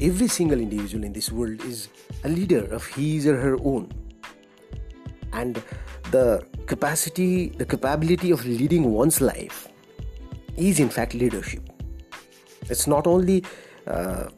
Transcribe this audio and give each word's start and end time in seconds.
every 0.00 0.28
single 0.28 0.60
individual 0.60 1.04
in 1.04 1.12
this 1.12 1.30
world 1.32 1.62
is 1.64 1.88
a 2.24 2.28
leader 2.28 2.64
of 2.72 2.86
his 2.86 3.26
or 3.26 3.36
her 3.36 3.56
own. 3.64 3.90
And 5.32 5.62
the 6.10 6.46
capacity, 6.66 7.48
the 7.50 7.66
capability 7.66 8.30
of 8.30 8.44
leading 8.44 8.90
one's 8.92 9.20
life 9.20 9.68
is 10.56 10.80
in 10.80 10.88
fact 10.88 11.14
leadership. 11.14 11.68
It's 12.68 12.86
not 12.86 13.06
only 13.06 13.44
uh, 13.86 13.90
uh, 13.90 14.28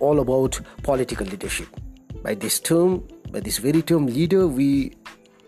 all 0.00 0.20
about 0.20 0.60
political 0.82 1.26
leadership. 1.26 1.68
By 2.22 2.34
this 2.34 2.60
term, 2.60 3.06
by 3.30 3.40
this 3.40 3.58
very 3.58 3.82
term 3.82 4.06
leader, 4.06 4.46
we 4.46 4.92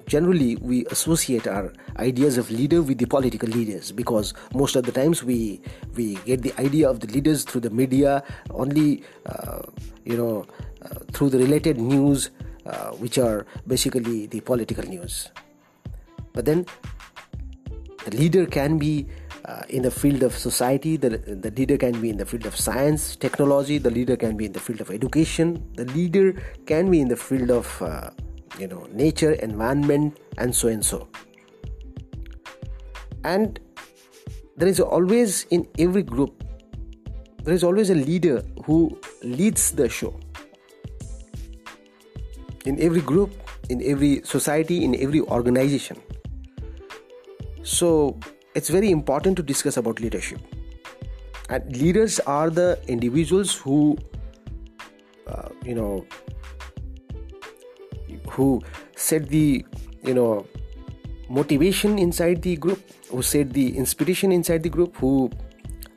generally 0.07 0.57
we 0.57 0.85
associate 0.87 1.47
our 1.47 1.73
ideas 1.99 2.39
of 2.39 2.51
leader 2.51 2.83
with 2.83 2.99
the 2.99 3.07
political 3.07 3.49
leaders 3.49 3.93
because 3.93 4.35
most 4.55 4.77
of 4.77 4.85
the 4.85 4.93
times 4.93 5.25
we 5.25 5.61
we 5.95 6.17
get 6.27 6.43
the 6.43 6.53
idea 6.61 6.89
of 6.89 7.01
the 7.01 7.07
leaders 7.09 7.45
through 7.45 7.61
the 7.61 7.71
media 7.71 8.23
only 8.51 9.03
uh, 9.27 9.63
you 10.05 10.17
know 10.17 10.47
uh, 10.83 11.01
through 11.13 11.31
the 11.31 11.39
related 11.39 11.79
news 11.79 12.31
uh, 12.67 12.91
which 12.93 13.19
are 13.19 13.47
basically 13.67 14.27
the 14.27 14.41
political 14.41 14.85
news. 14.85 15.31
But 16.33 16.45
then 16.45 16.67
the 18.05 18.17
leader 18.17 18.47
can 18.47 18.79
be 18.79 19.07
uh, 19.45 19.63
in 19.69 19.83
the 19.83 19.91
field 19.91 20.23
of 20.23 20.37
society 20.37 20.97
the, 20.97 21.19
the 21.19 21.51
leader 21.51 21.77
can 21.77 22.01
be 22.01 22.09
in 22.09 22.17
the 22.17 22.25
field 22.25 22.47
of 22.47 22.57
science 22.57 23.17
technology 23.17 23.77
the 23.77 23.91
leader 23.91 24.17
can 24.17 24.37
be 24.37 24.47
in 24.47 24.53
the 24.53 24.61
field 24.61 24.81
of 24.81 24.91
education 24.91 25.63
the 25.75 25.85
leader 25.93 26.33
can 26.67 26.91
be 26.91 27.01
in 27.01 27.09
the 27.09 27.17
field 27.17 27.51
of 27.51 27.83
uh, 27.83 28.11
you 28.59 28.67
know 28.67 28.87
nature 28.93 29.33
environment 29.33 30.19
and 30.39 30.55
so 30.55 30.69
and 30.69 30.85
so. 30.85 31.09
And 33.25 33.59
there 34.57 34.69
is 34.69 34.81
always 34.81 35.45
in 35.51 35.67
every 35.79 36.03
group 36.03 36.45
there 37.45 37.53
is 37.53 37.63
always 37.63 37.91
a 37.91 37.95
leader 37.95 38.43
who 38.65 38.99
leads 39.23 39.73
the 39.73 39.87
show. 39.87 40.19
In 42.65 42.81
every 42.81 43.03
group 43.03 43.33
in 43.69 43.83
every 43.85 44.23
society 44.25 44.85
in 44.85 44.95
every 45.01 45.21
organization. 45.21 46.01
So 47.63 48.19
it's 48.55 48.69
very 48.69 48.91
important 48.91 49.37
to 49.37 49.43
discuss 49.43 49.77
about 49.77 50.01
leadership. 50.01 50.41
And 51.51 51.77
leaders 51.77 52.21
are 52.21 52.51
the 52.51 52.79
individuals 52.89 53.55
who 53.55 53.99
uh, 55.27 55.49
you 55.65 55.75
know 55.75 56.07
who 58.29 58.61
set 58.97 59.29
the 59.29 59.65
you 60.03 60.15
know 60.15 60.47
motivation 61.29 61.99
inside 61.99 62.43
the 62.43 62.57
group 62.57 62.81
who 63.11 63.23
set 63.23 63.53
the 63.53 63.77
inspiration 63.77 64.33
inside 64.33 64.63
the 64.63 64.69
group 64.69 64.97
who 64.97 65.31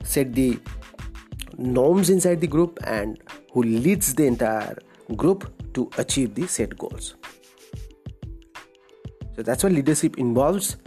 set 0.03 0.33
the 0.33 0.59
norms 1.57 2.09
inside 2.09 2.39
the 2.39 2.47
group 2.47 2.79
and 2.85 3.21
who 3.51 3.63
leads 3.63 4.13
the 4.13 4.25
entire 4.25 4.77
group 5.15 5.51
to 5.73 5.89
achieve 5.97 6.33
the 6.35 6.47
set 6.47 6.77
goals 6.77 7.15
so 9.35 9.43
that's 9.43 9.63
what 9.63 9.71
leadership 9.71 10.17
involves 10.17 10.77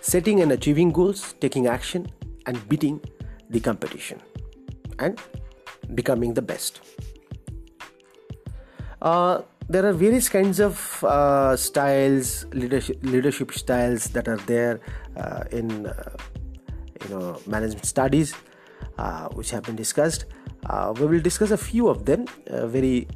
setting 0.00 0.40
and 0.40 0.52
achieving 0.52 0.90
goals, 0.90 1.34
taking 1.40 1.66
action, 1.66 2.06
and 2.46 2.68
beating 2.68 3.00
the 3.50 3.60
competition 3.60 4.20
and 4.98 5.20
becoming 5.94 6.34
the 6.34 6.42
best. 6.42 6.80
Uh, 9.02 9.42
there 9.70 9.86
are 9.86 9.92
various 9.92 10.28
kinds 10.28 10.60
of 10.60 11.04
uh, 11.04 11.56
styles, 11.56 12.44
leadership, 12.52 12.98
leadership 13.02 13.52
styles 13.52 14.04
that 14.14 14.28
are 14.28 14.40
there 14.52 14.80
uh, 15.16 15.44
in 15.52 15.86
uh, 15.86 16.16
you 17.02 17.08
know 17.10 17.40
management 17.46 17.86
studies, 17.86 18.34
uh, 18.98 19.28
which 19.28 19.50
have 19.50 19.62
been 19.62 19.76
discussed. 19.76 20.26
Uh, 20.66 20.92
we 20.98 21.06
will 21.06 21.20
discuss 21.20 21.50
a 21.50 21.56
few 21.56 21.88
of 21.88 22.04
them 22.04 22.26
very 22.46 23.08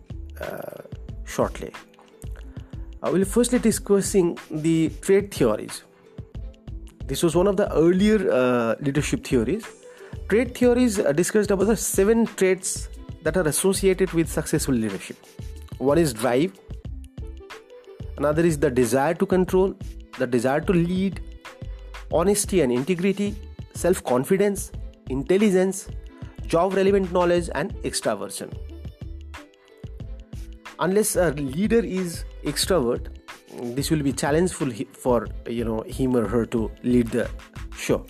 shortly. 1.27 1.73
I 3.03 3.11
will 3.11 3.25
firstly 3.25 3.59
discussing 3.59 4.39
the 4.51 4.91
trait 5.03 5.35
theories 5.35 5.83
this 7.07 7.23
was 7.23 7.37
one 7.37 7.47
of 7.47 7.57
the 7.57 7.71
earlier 7.75 8.33
uh, 8.33 8.77
leadership 8.81 9.27
theories. 9.27 9.67
Trait 10.29 10.57
theories 10.57 10.99
uh, 10.99 11.13
discussed 11.13 11.51
about 11.51 11.67
the 11.67 11.77
seven 11.77 12.25
traits 12.25 12.89
that 13.23 13.37
are 13.37 13.47
associated 13.47 14.11
with 14.13 14.31
successful 14.31 14.75
leadership. 14.75 15.19
One 15.79 15.99
is 15.99 16.13
drive, 16.13 16.53
another 18.17 18.43
is 18.45 18.59
the 18.59 18.71
desire 18.71 19.15
to 19.15 19.27
control, 19.27 19.75
the 20.19 20.27
desire 20.27 20.61
to 20.61 20.73
lead, 20.73 21.21
honesty 22.13 22.61
and 22.61 22.73
integrity, 22.73 23.35
self 23.75 24.03
confidence, 24.05 24.71
intelligence, 25.11 25.89
job 26.47 26.75
relevant 26.75 27.13
knowledge, 27.13 27.51
and 27.55 27.75
extraversion. 27.83 28.53
Unless 30.79 31.17
a 31.17 31.31
leader 31.33 31.81
is 31.81 32.25
extrovert, 32.45 33.09
this 33.77 33.91
will 33.91 34.03
be 34.03 34.13
challengeful 34.13 34.71
for 34.93 35.27
you 35.49 35.65
know 35.65 35.83
him 35.83 36.17
or 36.17 36.27
her 36.29 36.47
to 36.47 36.71
lead 36.83 37.09
the 37.09 37.29
show. 37.77 38.07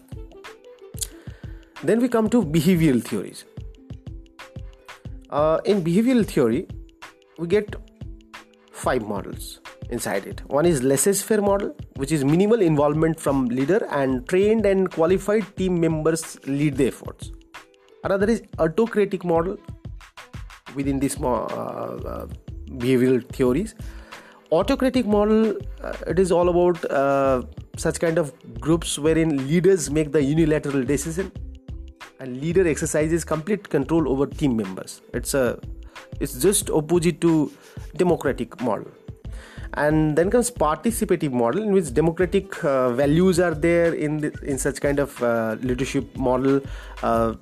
Then 1.83 2.01
we 2.01 2.09
come 2.09 2.31
to 2.31 2.43
behavioral 2.43 3.03
theories. 3.03 3.45
Uh, 5.31 5.61
in 5.65 5.83
behavioral 5.83 6.25
theory 6.27 6.69
we 7.39 7.47
get 7.47 7.75
five 8.73 9.03
models 9.03 9.61
inside 9.91 10.27
it. 10.27 10.43
One 10.47 10.67
is 10.67 10.83
laissez-faire 10.83 11.43
model 11.43 11.75
which 11.97 12.13
is 12.13 12.25
minimal 12.25 12.61
involvement 12.61 13.19
from 13.21 13.47
leader 13.47 13.87
and 13.91 14.29
trained 14.29 14.67
and 14.67 14.91
qualified 14.91 15.57
team 15.57 15.81
members 15.81 16.39
lead 16.47 16.77
the 16.77 16.89
efforts. 16.89 17.31
Another 18.03 18.29
is 18.29 18.43
autocratic 18.59 19.25
model 19.25 19.57
within 20.75 20.99
this 20.99 21.19
uh, 21.21 21.33
uh, 21.33 22.27
behavioral 22.69 23.27
theories. 23.29 23.75
Autocratic 24.53 25.07
model 25.07 25.57
uh, 25.83 25.97
it 26.07 26.19
is 26.19 26.31
all 26.31 26.49
about 26.49 26.85
uh, 26.91 27.43
such 27.77 27.99
kind 28.01 28.19
of 28.19 28.33
groups 28.61 28.99
wherein 28.99 29.49
leaders 29.49 29.91
make 29.91 30.13
the 30.13 30.23
unilateral 30.23 30.85
decision 30.85 31.33
and 32.21 32.41
leader 32.41 32.67
exercises 32.67 33.25
complete 33.25 33.69
control 33.69 34.09
over 34.09 34.27
team 34.27 34.57
members. 34.57 35.01
It's 35.13 35.35
a 35.35 35.59
it's 36.21 36.35
just 36.41 36.71
opposite 36.71 37.21
to 37.21 37.53
democratic 37.97 38.61
model. 38.61 38.91
And 39.75 40.17
then 40.17 40.31
comes 40.31 40.51
participative 40.51 41.33
model 41.33 41.63
in 41.63 41.73
which 41.73 41.93
democratic 41.93 42.65
uh, 42.65 42.91
values 42.91 43.41
are 43.41 43.55
there 43.55 43.93
in 43.95 44.19
the, 44.19 44.33
in 44.43 44.57
such 44.57 44.81
kind 44.81 45.01
of 45.01 45.21
uh, 45.23 45.57
leadership 45.61 46.17
model 46.17 46.61
uh, 47.03 47.35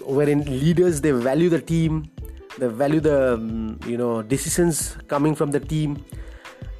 wherein 0.00 0.44
leaders 0.44 1.02
they 1.02 1.10
value 1.10 1.50
the 1.50 1.60
team 1.60 2.10
they 2.58 2.68
value 2.68 3.00
the 3.00 3.34
um, 3.34 3.78
you 3.86 3.98
know 3.98 4.22
decisions 4.22 4.96
coming 5.08 5.34
from 5.34 5.50
the 5.50 5.60
team. 5.60 6.04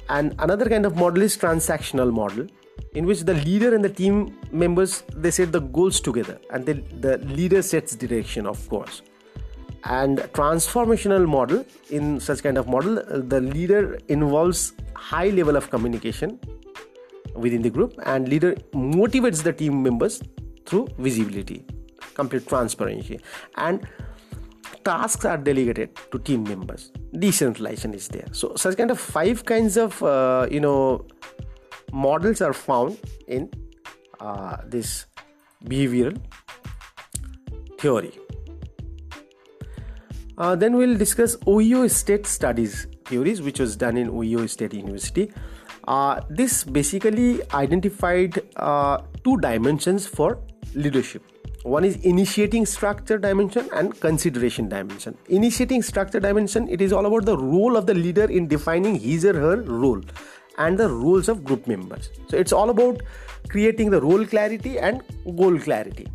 And 0.09 0.35
another 0.39 0.69
kind 0.69 0.85
of 0.85 0.95
model 0.95 1.21
is 1.21 1.37
transactional 1.37 2.11
model 2.11 2.47
in 2.93 3.05
which 3.05 3.21
the 3.21 3.33
leader 3.33 3.73
and 3.75 3.83
the 3.83 3.89
team 3.89 4.37
members 4.51 5.03
they 5.13 5.31
set 5.31 5.51
the 5.51 5.59
goals 5.59 5.99
together 5.99 6.39
and 6.51 6.65
the, 6.65 6.73
the 6.99 7.17
leader 7.17 7.61
sets 7.61 7.95
direction 7.95 8.45
of 8.45 8.67
course 8.69 9.01
and 9.85 10.19
transformational 10.33 11.27
model 11.27 11.65
in 11.89 12.19
such 12.19 12.41
kind 12.43 12.57
of 12.57 12.67
model 12.67 12.95
the 13.33 13.39
leader 13.39 13.97
involves 14.07 14.73
high 14.95 15.29
level 15.29 15.55
of 15.55 15.69
communication 15.69 16.39
within 17.35 17.61
the 17.61 17.69
group 17.69 17.93
and 18.05 18.27
leader 18.29 18.55
motivates 18.73 19.43
the 19.43 19.53
team 19.53 19.83
members 19.83 20.21
through 20.65 20.87
visibility 20.97 21.63
complete 22.15 22.47
transparency 22.47 23.19
and 23.57 23.87
tasks 24.85 25.25
are 25.25 25.37
delegated 25.37 25.89
to 26.11 26.19
team 26.19 26.43
members. 26.43 26.91
Decentralization 27.17 27.93
is 27.93 28.07
there. 28.07 28.27
So 28.31 28.55
such 28.55 28.77
kind 28.77 28.91
of 28.91 28.99
five 28.99 29.43
kinds 29.43 29.77
of 29.77 30.01
uh, 30.03 30.47
you 30.49 30.59
know 30.59 31.05
models 31.91 32.41
are 32.41 32.53
found 32.53 32.97
in 33.27 33.49
uh, 34.19 34.57
this 34.65 35.05
behavioral 35.65 36.17
theory 37.79 38.13
uh, 40.37 40.55
then 40.55 40.75
we'll 40.75 40.97
discuss 40.97 41.37
ohio 41.47 41.87
state 41.87 42.25
studies 42.25 42.87
theories 43.05 43.41
which 43.41 43.59
was 43.59 43.75
done 43.75 43.97
in 43.97 44.09
ohio 44.09 44.45
state 44.47 44.73
university. 44.73 45.31
Uh, 45.87 46.21
this 46.29 46.63
basically 46.63 47.41
identified 47.53 48.41
uh, 48.55 48.97
two 49.23 49.37
dimensions 49.37 50.07
for 50.07 50.39
leadership. 50.73 51.23
One 51.63 51.83
is 51.83 51.95
initiating 51.97 52.65
structure 52.65 53.17
dimension 53.17 53.69
and 53.73 53.99
consideration 53.99 54.69
dimension. 54.69 55.17
Initiating 55.29 55.81
structure 55.81 56.19
dimension 56.19 56.67
it 56.69 56.81
is 56.81 56.93
all 56.93 57.05
about 57.05 57.25
the 57.25 57.37
role 57.37 57.75
of 57.75 57.85
the 57.85 57.93
leader 57.93 58.25
in 58.25 58.47
defining 58.47 58.95
his 58.95 59.25
or 59.25 59.33
her 59.33 59.61
role 59.61 60.01
and 60.57 60.77
the 60.77 60.89
roles 60.89 61.27
of 61.27 61.43
group 61.43 61.67
members. 61.67 62.09
So 62.27 62.37
it's 62.37 62.53
all 62.53 62.69
about 62.69 63.01
creating 63.49 63.89
the 63.89 64.01
role 64.01 64.25
clarity 64.25 64.77
and 64.79 65.01
goal 65.35 65.57
clarity. 65.59 66.07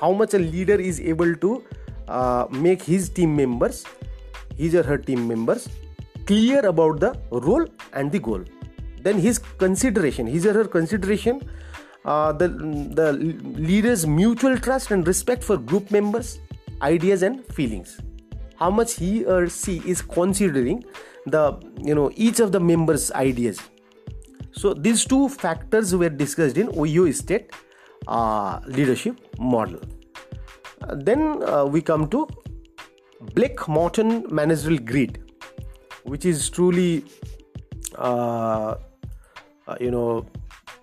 How 0.00 0.12
much 0.12 0.34
a 0.34 0.38
leader 0.38 0.74
is 0.74 1.00
able 1.00 1.34
to 1.36 1.64
uh, 2.08 2.46
make 2.50 2.82
his 2.82 3.08
team 3.08 3.34
members 3.36 3.84
his 4.56 4.74
or 4.74 4.82
her 4.82 4.98
team 4.98 5.26
members 5.26 5.68
clear 6.26 6.64
about 6.66 7.00
the 7.00 7.18
role 7.30 7.66
and 7.92 8.12
the 8.12 8.18
goal. 8.18 8.42
Then 9.02 9.18
his 9.18 9.38
consideration 9.38 10.26
his 10.26 10.46
or 10.46 10.54
her 10.54 10.64
consideration 10.64 11.42
uh, 12.04 12.32
the, 12.32 12.48
the 12.48 13.12
leader's 13.12 14.06
mutual 14.06 14.58
trust 14.58 14.90
and 14.90 15.06
respect 15.06 15.42
for 15.42 15.56
group 15.56 15.90
members, 15.90 16.38
ideas, 16.82 17.22
and 17.22 17.46
feelings. 17.46 18.00
how 18.56 18.70
much 18.70 18.94
he 18.94 19.24
or 19.24 19.48
she 19.48 19.72
is 19.92 20.00
considering 20.00 20.84
the 21.26 21.42
you 21.82 21.94
know 21.94 22.10
each 22.14 22.40
of 22.40 22.52
the 22.52 22.60
members 22.60 23.10
ideas. 23.12 23.60
So 24.52 24.72
these 24.72 25.04
two 25.04 25.28
factors 25.28 25.94
were 25.94 26.08
discussed 26.08 26.56
in 26.56 26.68
Ohio 26.68 27.10
state 27.10 27.50
uh, 28.06 28.60
leadership 28.66 29.18
model 29.38 29.80
then 30.92 31.42
uh, 31.42 31.64
we 31.64 31.80
come 31.80 32.08
to 32.08 32.26
blake 33.34 33.68
mouton 33.68 34.30
managerial 34.30 34.82
grid 34.82 35.22
which 36.04 36.24
is 36.24 36.50
truly 36.50 37.04
uh, 37.98 38.74
uh, 39.66 39.76
you 39.80 39.90
know 39.90 40.26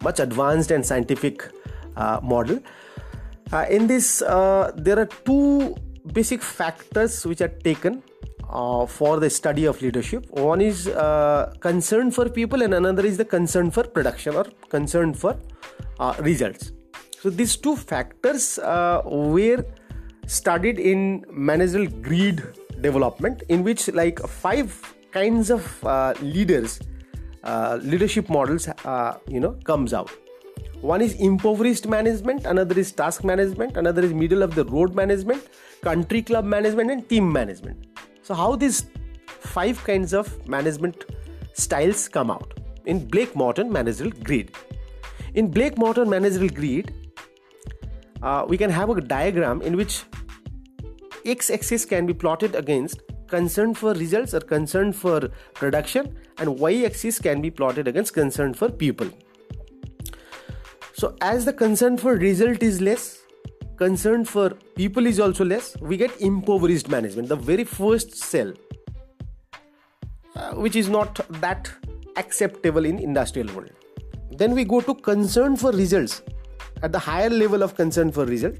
much 0.01 0.19
advanced 0.19 0.71
and 0.71 0.85
scientific 0.85 1.47
uh, 1.95 2.19
model. 2.23 2.59
In 3.69 3.85
this 3.85 4.19
there 4.19 4.97
are 4.97 5.09
two 5.25 5.75
basic 6.13 6.41
factors 6.41 7.25
which 7.25 7.41
are 7.41 7.49
taken 7.49 8.01
uh, 8.51 8.85
for 8.85 9.19
the 9.19 9.29
study 9.29 9.65
of 9.65 9.81
leadership. 9.81 10.29
One 10.31 10.61
is 10.61 10.87
uh, 10.87 11.53
concern 11.59 12.11
for 12.11 12.27
people 12.29 12.61
and 12.61 12.73
another 12.73 13.05
is 13.05 13.17
the 13.17 13.25
concern 13.25 13.71
for 13.71 13.83
production 13.83 14.35
or 14.35 14.45
concern 14.69 15.13
for 15.13 15.37
uh, 15.99 16.15
results. 16.19 16.71
So 17.21 17.29
these 17.29 17.55
two 17.55 17.75
factors 17.75 18.59
uh, 18.59 19.01
were 19.05 19.63
studied 20.37 20.79
in 20.79 21.25
managerial 21.29 21.91
grid 22.07 22.41
development 22.79 23.43
in 23.49 23.63
which 23.63 23.87
like 24.01 24.19
five 24.19 24.95
kinds 25.11 25.49
of 25.49 25.85
uh, 25.85 26.13
leaders 26.21 26.79
uh, 27.43 27.77
leadership 27.81 28.29
models 28.29 28.67
you 29.27 29.39
know 29.39 29.53
comes 29.65 29.93
out. 29.93 30.11
One 30.81 31.01
is 31.01 31.13
impoverished 31.13 31.87
management 31.87 32.45
another 32.45 32.79
is 32.79 32.91
task 32.91 33.23
management 33.23 33.77
another 33.77 34.03
is 34.03 34.13
middle 34.13 34.43
of 34.43 34.55
the 34.55 34.65
road 34.65 34.95
management 34.95 35.49
country 35.81 36.21
club 36.21 36.45
management 36.45 36.91
and 36.91 37.07
team 37.09 37.31
management. 37.31 37.85
So 38.23 38.33
how 38.33 38.55
these 38.55 38.85
five 39.27 39.83
kinds 39.83 40.13
of 40.13 40.47
management 40.47 41.05
styles 41.53 42.07
come 42.07 42.31
out? 42.31 42.59
In 42.85 43.05
blake 43.05 43.35
mouton 43.35 43.69
managerial 43.71 44.15
grid 44.23 44.55
in 45.35 45.49
blake 45.49 45.77
mouton 45.77 46.09
managerial 46.09 46.49
grid 46.49 46.93
uh, 48.23 48.45
we 48.47 48.57
can 48.57 48.69
have 48.69 48.89
a 48.89 49.01
diagram 49.01 49.61
in 49.61 49.77
which 49.77 50.03
x-axis 51.25 51.85
can 51.85 52.05
be 52.05 52.13
plotted 52.13 52.55
against 52.55 53.01
concern 53.27 53.73
for 53.73 53.93
results 53.93 54.33
or 54.33 54.41
concern 54.41 54.91
for 54.91 55.29
production 55.53 56.17
and 56.37 56.59
y-axis 56.59 57.19
can 57.19 57.41
be 57.41 57.49
plotted 57.49 57.87
against 57.87 58.13
concern 58.13 58.53
for 58.53 58.69
people. 58.69 59.07
So 60.93 61.15
as 61.21 61.45
the 61.45 61.53
concern 61.53 61.97
for 61.97 62.15
result 62.15 62.61
is 62.61 62.81
less 62.81 63.19
concern 63.77 64.25
for 64.25 64.49
people 64.75 65.07
is 65.07 65.19
also 65.19 65.43
less 65.43 65.75
we 65.81 65.97
get 65.97 66.11
impoverished 66.21 66.89
management 66.89 67.27
the 67.29 67.35
very 67.35 67.63
first 67.63 68.15
cell 68.15 68.53
uh, 70.35 70.51
which 70.65 70.75
is 70.75 70.89
not 70.89 71.19
that 71.41 71.71
acceptable 72.17 72.85
in 72.85 72.99
industrial 72.99 73.47
world. 73.55 73.71
Then 74.31 74.53
we 74.53 74.65
go 74.65 74.81
to 74.81 74.93
concern 74.93 75.55
for 75.55 75.71
results 75.71 76.21
at 76.83 76.91
the 76.91 76.99
higher 76.99 77.29
level 77.29 77.63
of 77.63 77.75
concern 77.75 78.11
for 78.11 78.25
result 78.25 78.55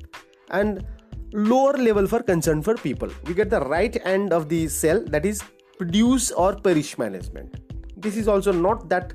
and 0.49 0.85
lower 1.33 1.73
level 1.73 2.07
for 2.07 2.21
concern 2.21 2.61
for 2.61 2.75
people. 2.75 3.09
We 3.25 3.33
get 3.33 3.49
the 3.49 3.61
right 3.61 3.95
end 4.05 4.33
of 4.33 4.49
the 4.49 4.67
cell 4.67 5.03
that 5.07 5.25
is 5.25 5.41
produce 5.77 6.31
or 6.31 6.55
perish 6.55 6.97
management. 6.97 7.55
This 7.97 8.17
is 8.17 8.27
also 8.27 8.51
not 8.51 8.89
that 8.89 9.13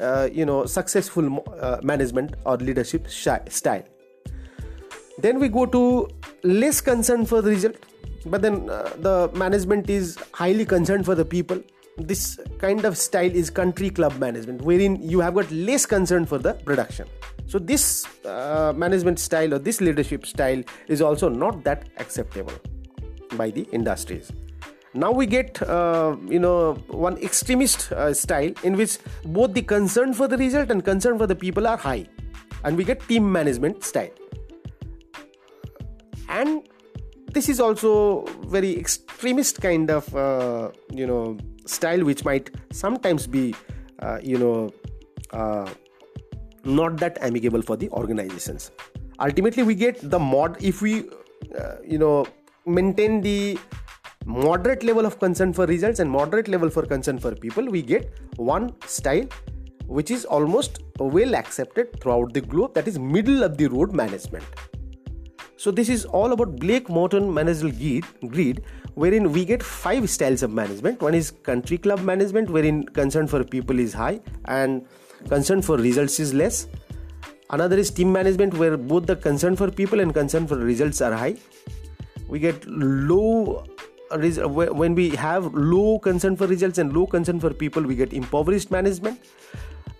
uh, 0.00 0.28
you 0.32 0.44
know 0.44 0.66
successful 0.66 1.44
uh, 1.60 1.78
management 1.82 2.34
or 2.44 2.56
leadership 2.56 3.08
style. 3.08 3.84
Then 5.18 5.38
we 5.38 5.48
go 5.48 5.66
to 5.66 6.08
less 6.42 6.80
concern 6.80 7.26
for 7.26 7.42
the 7.42 7.50
result 7.50 7.76
but 8.26 8.40
then 8.40 8.70
uh, 8.70 8.90
the 8.98 9.30
management 9.34 9.90
is 9.90 10.16
highly 10.32 10.64
concerned 10.64 11.04
for 11.04 11.14
the 11.14 11.24
people. 11.24 11.60
This 11.98 12.38
kind 12.58 12.84
of 12.84 12.96
style 12.96 13.30
is 13.30 13.50
country 13.50 13.90
club 13.90 14.18
management 14.18 14.62
wherein 14.62 15.02
you 15.02 15.20
have 15.20 15.34
got 15.34 15.50
less 15.50 15.84
concern 15.84 16.24
for 16.24 16.38
the 16.38 16.54
production 16.54 17.06
so 17.52 17.58
this 17.58 18.06
uh, 18.24 18.72
management 18.74 19.18
style 19.18 19.52
or 19.52 19.58
this 19.58 19.82
leadership 19.82 20.24
style 20.24 20.62
is 20.88 21.02
also 21.02 21.28
not 21.28 21.62
that 21.64 21.90
acceptable 21.98 22.54
by 23.36 23.50
the 23.50 23.64
industries. 23.72 24.32
Now 24.94 25.10
we 25.12 25.26
get 25.26 25.60
uh, 25.62 26.16
you 26.26 26.38
know 26.38 26.76
one 26.88 27.18
extremist 27.18 27.92
uh, 27.92 28.14
style 28.14 28.52
in 28.62 28.74
which 28.74 28.96
both 29.26 29.52
the 29.52 29.60
concern 29.60 30.14
for 30.14 30.28
the 30.28 30.38
result 30.38 30.70
and 30.70 30.82
concern 30.82 31.18
for 31.18 31.26
the 31.26 31.36
people 31.36 31.66
are 31.66 31.76
high. 31.76 32.06
And 32.64 32.74
we 32.74 32.84
get 32.84 33.06
team 33.06 33.30
management 33.30 33.84
style. 33.84 34.16
And 36.30 36.66
this 37.34 37.50
is 37.50 37.60
also 37.60 38.24
very 38.46 38.78
extremist 38.78 39.60
kind 39.60 39.90
of 39.90 40.16
uh, 40.16 40.70
you 40.90 41.06
know 41.06 41.36
style 41.66 42.02
which 42.02 42.24
might 42.24 42.50
sometimes 42.70 43.26
be 43.26 43.54
uh, 43.98 44.20
you 44.22 44.38
know 44.38 44.70
uh, 45.32 45.68
not 46.64 46.96
that 46.96 47.18
amicable 47.20 47.62
for 47.62 47.76
the 47.76 47.88
organizations 47.90 48.70
ultimately 49.20 49.62
we 49.62 49.74
get 49.74 49.98
the 50.10 50.18
mod 50.18 50.56
if 50.60 50.82
we 50.82 51.08
uh, 51.58 51.76
you 51.84 51.98
know 51.98 52.26
maintain 52.66 53.20
the 53.20 53.58
moderate 54.24 54.82
level 54.84 55.04
of 55.04 55.18
concern 55.18 55.52
for 55.52 55.66
results 55.66 55.98
and 55.98 56.10
moderate 56.10 56.48
level 56.48 56.70
for 56.70 56.86
concern 56.86 57.18
for 57.18 57.34
people 57.34 57.64
we 57.66 57.82
get 57.82 58.12
one 58.36 58.72
style 58.86 59.26
which 59.86 60.10
is 60.10 60.24
almost 60.24 60.78
well 60.98 61.34
accepted 61.34 62.00
throughout 62.00 62.32
the 62.32 62.40
globe 62.40 62.72
that 62.74 62.86
is 62.86 62.98
middle 62.98 63.42
of 63.42 63.56
the 63.56 63.66
road 63.66 63.92
management 63.92 64.44
so 65.62 65.70
this 65.70 65.88
is 65.88 66.04
all 66.06 66.32
about 66.32 66.56
Blake 66.56 66.88
Mouton 66.88 67.32
managerial 67.32 68.02
grid, 68.26 68.64
wherein 68.94 69.30
we 69.30 69.44
get 69.44 69.62
five 69.62 70.10
styles 70.10 70.42
of 70.42 70.50
management. 70.50 71.00
One 71.00 71.14
is 71.14 71.30
country 71.30 71.78
club 71.78 72.00
management, 72.00 72.50
wherein 72.50 72.82
concern 72.82 73.28
for 73.28 73.44
people 73.44 73.78
is 73.78 73.92
high 73.92 74.18
and 74.46 74.84
concern 75.28 75.62
for 75.62 75.76
results 75.76 76.20
is 76.20 76.32
less. 76.34 76.66
Another 77.50 77.76
is 77.76 77.90
team 77.90 78.12
management, 78.12 78.54
where 78.54 78.76
both 78.76 79.06
the 79.06 79.16
concern 79.16 79.56
for 79.56 79.70
people 79.70 80.00
and 80.00 80.14
concern 80.14 80.46
for 80.46 80.56
results 80.56 81.00
are 81.00 81.12
high. 81.12 81.36
We 82.28 82.38
get 82.38 82.66
low 82.66 83.66
when 84.12 84.94
we 84.94 85.10
have 85.10 85.54
low 85.54 85.98
concern 85.98 86.36
for 86.36 86.46
results 86.46 86.78
and 86.78 86.94
low 86.94 87.06
concern 87.06 87.40
for 87.40 87.50
people, 87.50 87.82
we 87.82 87.94
get 87.94 88.12
impoverished 88.12 88.70
management. 88.70 89.18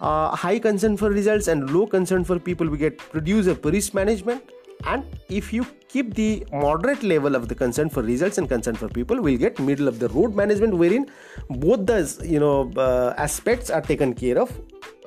Uh, 0.01 0.35
high 0.35 0.59
concern 0.59 0.97
for 0.97 1.11
results 1.11 1.49
and 1.49 1.71
low 1.71 1.87
concern 1.87 2.25
for 2.25 2.39
people, 2.39 2.69
we 2.69 2.77
get 2.77 2.99
producer 2.99 3.55
perish 3.55 3.95
management 3.95 4.43
and 4.87 5.05
if 5.29 5.53
you 5.53 5.67
keep 5.89 6.15
the 6.15 6.47
moderate 6.53 7.03
level 7.03 7.35
of 7.35 7.49
the 7.49 7.55
concern 7.55 7.89
for 7.89 8.03
results 8.03 8.39
and 8.39 8.49
concern 8.49 8.75
for 8.75 8.89
people 8.89 9.21
we'll 9.21 9.39
get 9.39 9.59
middle 9.59 9.89
of 9.89 9.99
the 9.99 10.09
road 10.11 10.35
management 10.35 10.75
wherein 10.75 11.07
both 11.49 11.87
the 11.87 11.99
you 12.25 12.41
know 12.41 12.71
uh, 12.77 13.15
aspects 13.17 13.71
are 13.71 13.81
taken 13.81 14.15
care 14.15 14.39
of. 14.39 14.51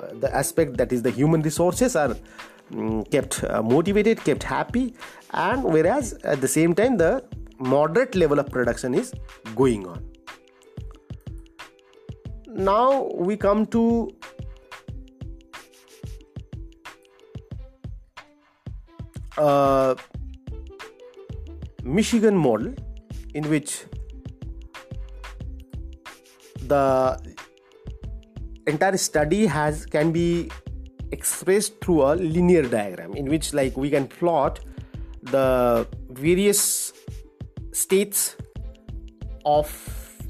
Uh, 0.01 0.07
the 0.19 0.33
aspect 0.35 0.77
that 0.77 0.91
is 0.91 1.01
the 1.01 1.11
human 1.11 1.41
resources 1.41 1.95
are 1.95 2.15
um, 2.73 3.03
kept 3.05 3.43
uh, 3.43 3.61
motivated 3.61 4.23
kept 4.23 4.43
happy. 4.43 4.93
And 5.33 5.63
whereas 5.63 6.13
at 6.23 6.41
the 6.41 6.47
same 6.47 6.75
time 6.75 6.97
the 6.97 7.23
moderate 7.59 8.15
level 8.15 8.39
of 8.39 8.49
production 8.49 8.93
is 8.93 9.13
going 9.55 9.87
on. 9.87 10.03
Now 12.47 13.09
we 13.13 13.35
come 13.35 13.65
to 13.67 14.15
uh, 19.37 19.95
Michigan 21.83 22.35
model 22.35 22.73
in 23.33 23.49
which 23.49 23.85
the 26.67 27.19
entire 28.67 28.97
study 28.97 29.45
has 29.45 29.85
can 29.85 30.11
be 30.11 30.49
expressed 31.11 31.79
through 31.81 32.01
a 32.03 32.15
linear 32.15 32.63
diagram 32.63 33.13
in 33.13 33.25
which 33.25 33.53
like 33.53 33.77
we 33.77 33.89
can 33.89 34.07
plot 34.07 34.59
the 35.21 35.87
various 36.09 36.93
states 37.71 38.35
of 39.45 39.69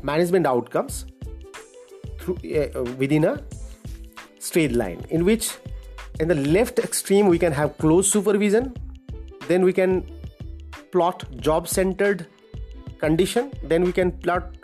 management 0.03 0.45
outcomes 0.45 1.05
through 2.19 2.38
uh, 2.53 2.83
within 2.97 3.24
a 3.24 3.41
straight 4.39 4.74
line 4.74 5.05
in 5.09 5.24
which 5.24 5.57
in 6.19 6.27
the 6.27 6.35
left 6.35 6.79
extreme 6.79 7.27
we 7.27 7.39
can 7.39 7.51
have 7.51 7.77
close 7.77 8.12
supervision 8.12 8.74
then 9.48 9.64
we 9.64 9.74
can 9.74 10.06
plot 10.92 11.25
job 11.40 11.68
centered 11.68 12.28
condition 13.00 13.52
then 13.64 13.84
we 13.84 13.92
can 13.92 14.12
plot 14.12 14.56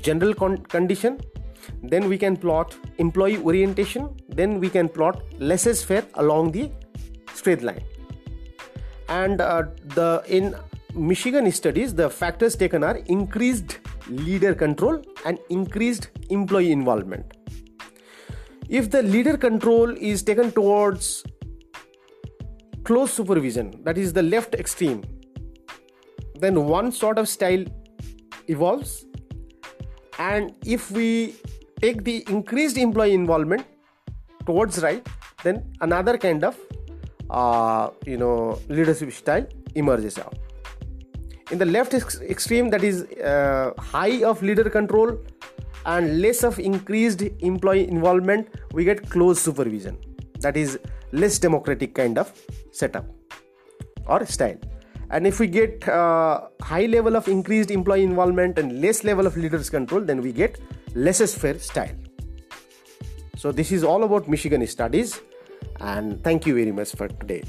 general 0.00 0.34
con- 0.34 0.58
condition 0.74 1.18
then 1.82 2.08
we 2.08 2.18
can 2.18 2.36
plot 2.36 2.76
employee 2.98 3.38
orientation 3.38 4.08
then 4.28 4.60
we 4.60 4.68
can 4.68 4.88
plot 4.88 5.22
laissez-faire 5.38 6.04
along 6.14 6.52
the 6.52 6.70
straight 7.34 7.62
line. 7.62 7.82
And 9.08 9.40
uh, 9.40 9.64
the 9.94 10.22
in 10.26 10.54
michigan 10.94 11.50
studies 11.52 11.94
the 11.94 12.08
factors 12.08 12.56
taken 12.56 12.82
are 12.82 12.96
increased 13.06 13.78
leader 14.08 14.54
control 14.54 15.02
and 15.24 15.38
increased 15.50 16.08
employee 16.30 16.72
involvement. 16.72 17.32
If 18.68 18.90
the 18.90 19.02
leader 19.02 19.36
control 19.36 19.90
is 19.96 20.22
taken 20.22 20.50
towards 20.52 21.24
close 22.88 23.12
supervision 23.12 23.70
that 23.84 23.98
is 23.98 24.12
the 24.12 24.22
left 24.22 24.54
extreme. 24.54 25.02
Then 26.38 26.64
one 26.66 26.92
sort 26.92 27.18
of 27.18 27.28
style 27.28 27.64
evolves. 28.48 29.04
And 30.18 30.54
if 30.64 30.90
we 30.90 31.34
take 31.80 32.04
the 32.04 32.24
increased 32.28 32.78
employee 32.78 33.14
involvement 33.14 33.66
towards 34.46 34.82
right 34.82 35.06
then 35.42 35.62
another 35.80 36.16
kind 36.16 36.44
of 36.44 36.58
uh, 37.30 37.90
you 38.06 38.16
know 38.16 38.58
leadership 38.68 39.12
style 39.12 39.46
emerges 39.74 40.18
out. 40.18 40.38
In 41.50 41.58
the 41.58 41.66
left 41.66 41.94
ex- 41.94 42.20
extreme 42.20 42.70
that 42.70 42.82
is 42.82 43.02
uh, 43.32 43.72
high 43.78 44.24
of 44.24 44.42
leader 44.42 44.68
control 44.70 45.18
and 45.84 46.20
less 46.20 46.42
of 46.42 46.58
increased 46.58 47.22
employee 47.40 47.88
involvement 47.88 48.48
we 48.72 48.84
get 48.84 49.08
close 49.10 49.40
supervision. 49.40 49.98
That 50.40 50.56
is 50.56 50.78
less 51.12 51.38
democratic 51.38 51.94
kind 51.94 52.18
of 52.18 52.32
setup 52.72 53.06
or 54.06 54.24
style. 54.26 54.58
And 55.10 55.26
if 55.26 55.38
we 55.38 55.46
get 55.46 55.88
uh, 55.88 56.48
high 56.60 56.86
level 56.86 57.16
of 57.16 57.28
increased 57.28 57.70
employee 57.70 58.02
involvement 58.02 58.58
and 58.58 58.80
less 58.80 59.04
level 59.04 59.26
of 59.26 59.36
leaders 59.36 59.70
control 59.70 60.00
then 60.00 60.20
we 60.20 60.32
get 60.32 60.58
laissez-faire 60.94 61.58
style. 61.58 61.94
So 63.36 63.52
this 63.52 63.70
is 63.70 63.84
all 63.84 64.02
about 64.02 64.28
michigan 64.28 64.66
studies 64.66 65.20
and 65.80 66.22
thank 66.24 66.46
you 66.46 66.54
very 66.54 66.72
much 66.72 66.92
for 66.92 67.08
today 67.08 67.44